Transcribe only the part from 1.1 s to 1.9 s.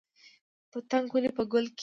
ولې په ګل کیني؟